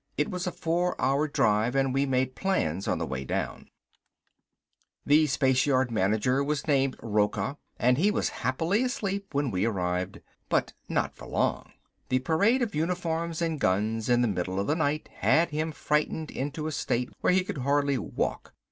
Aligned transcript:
It 0.17 0.31
was 0.31 0.47
a 0.47 0.51
four 0.51 0.99
hour 0.99 1.27
drive 1.27 1.75
and 1.75 1.93
we 1.93 2.07
made 2.07 2.33
plans 2.33 2.87
on 2.87 2.97
the 2.97 3.05
way 3.05 3.23
down. 3.23 3.69
The 5.05 5.27
spaceyard 5.27 5.91
manager 5.91 6.43
was 6.43 6.65
named 6.65 6.95
Rocca, 7.03 7.57
and 7.77 7.99
he 7.99 8.09
was 8.09 8.29
happily 8.41 8.81
asleep 8.81 9.35
when 9.35 9.51
we 9.51 9.63
arrived. 9.65 10.21
But 10.49 10.73
not 10.89 11.15
for 11.15 11.27
long. 11.27 11.73
The 12.09 12.17
parade 12.17 12.63
of 12.63 12.73
uniforms 12.73 13.43
and 13.43 13.59
guns 13.59 14.09
in 14.09 14.23
the 14.23 14.27
middle 14.27 14.59
of 14.59 14.65
the 14.65 14.75
night 14.75 15.07
had 15.17 15.51
him 15.51 15.71
frightened 15.71 16.31
into 16.31 16.65
a 16.65 16.71
state 16.71 17.11
where 17.21 17.31
he 17.33 17.43
could 17.43 17.59
hardly 17.59 17.99
walk. 17.99 18.55